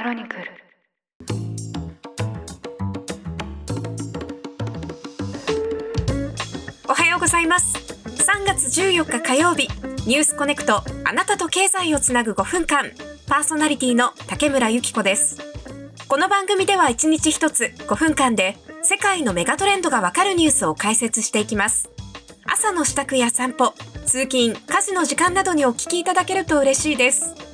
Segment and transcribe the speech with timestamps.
[0.00, 0.44] クロニクル。
[6.88, 7.76] おはようございます。
[8.06, 9.68] 3月14日火曜日
[10.06, 12.92] ニュースコネクトあなたと経済をつなぐ5分間。
[13.28, 15.36] パーソナリティの竹村由紀子です。
[16.08, 21.90] この番組では1日1つ5分間で世界のメガトレンドがわかるニュースを解説していきます。
[22.46, 23.74] 朝の支度や散歩
[24.06, 27.49] 通勤家事の時間などにお聞きいただけると嬉しいです。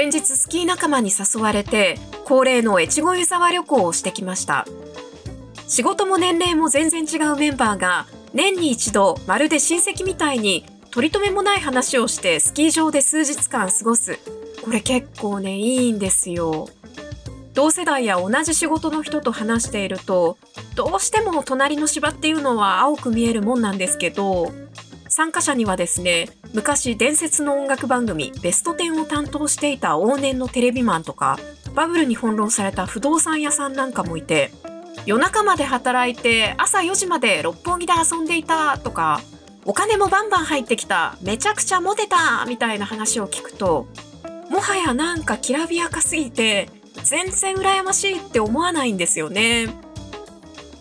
[0.00, 4.64] 先日スキー仲間に誘われて恒例の越後湯沢旅行をしてきました。
[5.66, 14.20] 仕事も年齢も全然違うメンバーが年に一度まるで親戚みたいに取り留めもない話をしてスキー場で数日間過ごす。
[14.64, 16.68] これ結構ねいいんですよ。
[17.54, 20.38] 同世代や同じ仕事の人と話していると
[20.76, 24.52] どうしても隣の芝っていうのは青く見えるもんなんですけど
[25.08, 31.38] 参加者にはですね昔伝説の音楽番組ベスト10を担当していた往年のテレビマンとか
[31.74, 34.50] バブルに翻弄された不動産屋さんなんかもいて
[35.06, 39.20] 夜中まで働いて朝4時まで六本木で遊んでいたとか
[39.64, 43.86] お金もバンバン入ってきためちゃくちゃモテたみたいな話を聞くと
[44.50, 46.68] もはやなんかきらびやかすぎて
[47.04, 49.68] 全然羨ましいって思わないんですよね。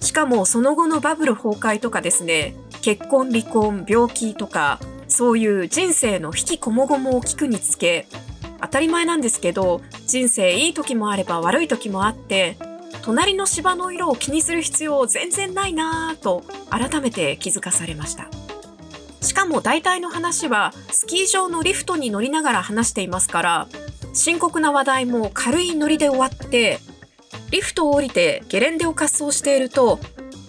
[0.00, 8.06] しかもその後のバブル崩壊とかですね、結婚、離婚、病気とか、そういう人生の引きこもごもを聞くにつけ、
[8.60, 12.58] 当たり前なんですけど、人生いい時もあれば悪い時もあって、
[13.00, 18.28] 隣の芝の色を気にする必要全然ないなぁと改めて気づかされました。
[19.22, 23.68] しかも大体の話はスキー場のリフトに乗りながら話していますから、
[24.12, 26.80] 深刻な話題も軽いノリで終わって
[27.50, 29.98] リフトを降りてゲレンデを滑走していると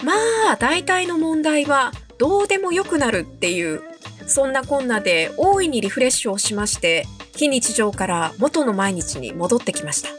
[0.03, 0.13] ま
[0.51, 3.81] あ大体の問題はどうでもよくなるっていう
[4.27, 10.09] そんなこんなで大いにリフレッシュをしまして非日常から元の毎日に戻ってきました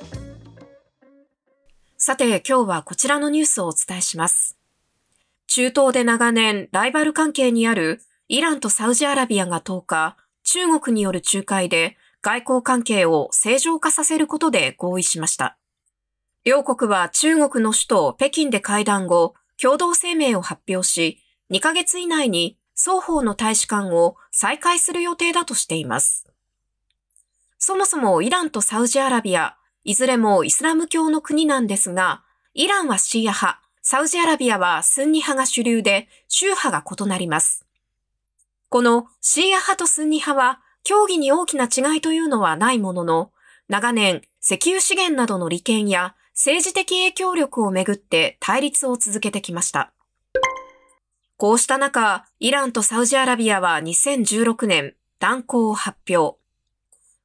[1.96, 4.56] さて今日はこちらのニュースをお伝えします
[5.46, 11.96] 中東で長年ライバル関係にあるイランとサウジアラビアが10日中国による仲介で
[12.26, 15.58] 外交関係を正常化させることで合意しました。
[16.44, 21.20] 両国は中国の首都北京で会談後、共同声明を発表し、
[21.50, 26.26] 2ヶ月以内に双方の大使館を再開する予定だとしています。
[27.58, 32.22] そもそもイランとサウジアラビア、いずれもイスラム教の国なんですが、
[32.54, 37.64] イランはシーア派、サウジアラビアはスンニ派が主流で、宗派が異なります。
[38.68, 43.32] このシーア派とスンニ派は競技に大きな違いというのはないものの、
[43.68, 49.92] 長年、石油資源などの利権や政治的影響力をめぐって対立を続けてきました。
[51.36, 56.38] こうした中、イランとサウジアラビアは2016年、断交を発表。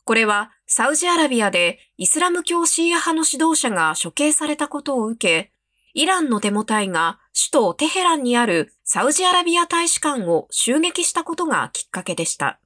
[0.04, 5.52] これは、サウジアラビアでイスラム教シーア派の指導者が処刑されたことを受け、
[5.94, 12.60] イランのデモ隊が首都テヘランにあるサウジアラビア大使館を襲撃したことがきっかけでした。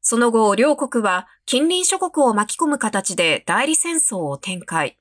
[0.00, 4.98] その後、両国は近隣諸国を巻き込む形で代理戦争を展開。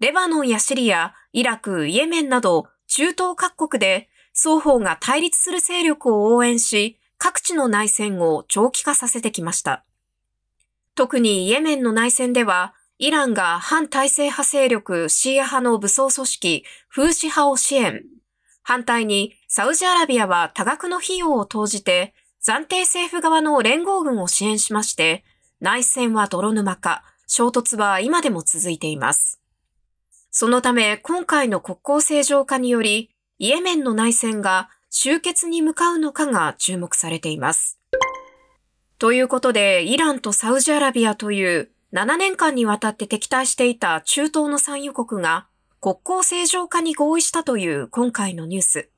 [0.00, 4.08] レバノンやシリア、イラク、イエメンなど中東各国で
[4.42, 9.84] 双方が対立する勢力を応援し、各地の内戦を長期化させてきました。
[10.94, 18.04] 特にイエメンの内戦では、イランが反体制派勢力シーア派の武装組織フーシ派を支援。
[18.62, 25.22] 反対にサウジアラビアは多額の費用を投じて暫定政府側の連合軍を支援しまして、
[25.60, 29.38] 内戦は泥沼化、衝突は今でも続いています。
[30.30, 33.10] そのため今回の国交正常化により、
[33.42, 37.80] イエメンの内戦が終結に向かうのかが注目されています。
[38.98, 45.48] ということで、イランとサウジアラビアという7年間にわたって敵対していた中東の産油国が
[45.80, 48.90] 国交正常化に合意したという今回のニュース。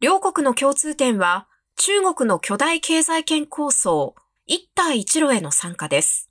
[0.00, 1.46] 両国の共通点は
[1.76, 4.14] 中国の巨大経済圏構想、
[4.46, 6.30] 一帯一路への参加です。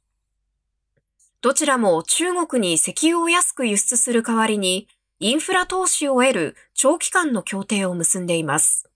[1.41, 4.87] どちらも中国に石油を安く輸出する代わりに、
[5.23, 8.89] インフラ投資を得る長期間の協定を結んでいます。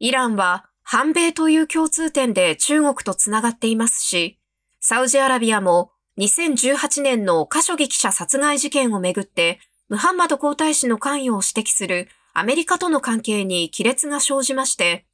[0.00, 4.38] イランは反米という共通点で中国とつながっていますし、
[4.80, 15.06] サウジアラビアも2018年のカショギ記者殺害事件をめぐって、ムハンマド皇太子の関与を指摘するアメリカとの関係に亀裂が生じまして、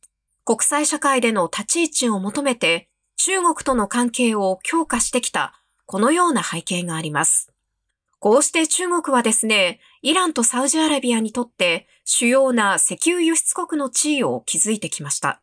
[0.44, 5.55] 国際社会での立ち位置を求めて中国との関係を強化してきた
[5.87, 7.54] このような背景があります。
[8.25, 15.43] こうして中国はですね、イランとサウジアラビアにとって主要な石油輸出国の地位を築いてきました。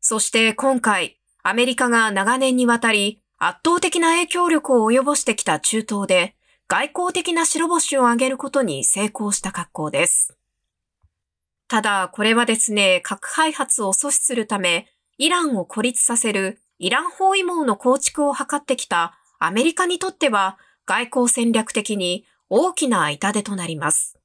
[0.00, 6.34] そして今回、アメリカが長年にわたり圧倒的な影響力を及ぼしてきた中東で
[6.66, 10.36] 外交的な白星を上げることに成功した格好です。
[11.68, 24.18] ただ、これはですね、核開発を阻止するため、イランを孤立させるイラン包囲網の構築を図ってきたアメリカにとっては外交戦略的に大きな痛手となります。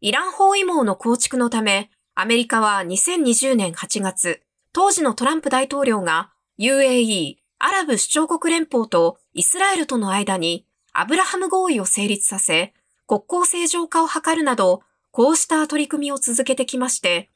[0.00, 4.42] イラン包囲網の構築のため、アメリカは2020年8月、
[4.72, 12.74] 当時のトランプ大統領が UAE、アラブ首長国連邦とイスラエルとの間にアブラハム合意を成立させ、
[13.06, 17.30] 国交正常化を図るなど、こうした取り組みを続けてきまして、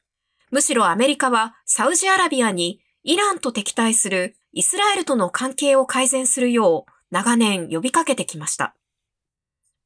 [0.51, 8.75] むしろアメリカはサウジアラビアにイランと敵対するイスラエルとの関係を改善するよう長年呼びかけてきました。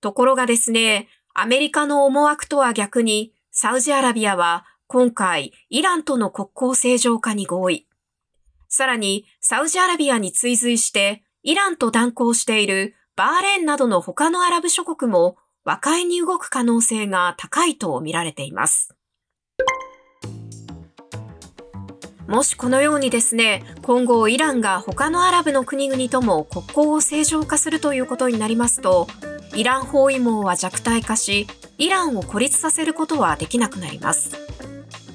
[0.01, 7.87] ところがですね、アメリカの思惑とは逆に、サウジアラビアは今回イランとの国交正常化に合意。
[8.67, 18.95] さらに、サウジアラビアに追随して、イランと断交しているバーレーンなどの他のアラブ諸国も和解に動く可能性が高いと見られています。
[22.31, 29.07] もしこのようにですね、今後イランが他のアラブの国々とも国交を正常化するということになりますと、
[29.53, 31.45] イラン包囲網は弱体化し、
[31.77, 34.31] イランを孤立させることはできなくなります。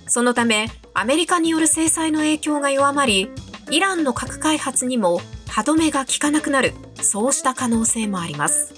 [0.06, 3.30] そのため、アメリカによる制裁の影響が弱まり、
[3.70, 8.74] イランの核開発にも歯止めが効かなくなる、そうした可能性もあります。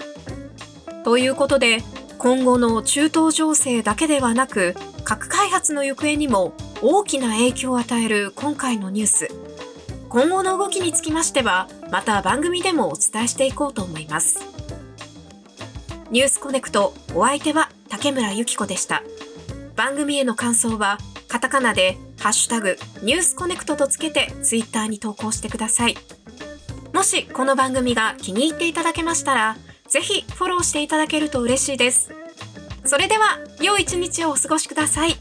[1.02, 1.82] ということで、
[2.18, 9.28] 今後の中東情勢だけではなく、核開発の行方にも大きな影響を与える今回のニュース。
[10.08, 14.38] 今後の動きにつきましては、また番組でもお伝えしていこうと思います。
[16.12, 19.02] ニュースコネクトお相手は竹村ゆき子でした。
[19.74, 25.96] 番組への感想はカタカナでハッシュタグニュースコネクトとつけてツイッターに投稿してください。
[26.94, 29.56] もしこの番組が気に入っていただけましたら、
[29.88, 32.12] ぜひフォローしていただけると嬉しいです。
[32.84, 35.16] それでは、良い一日をお過ごしください。